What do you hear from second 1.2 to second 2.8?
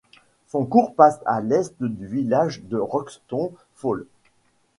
à l'est du village de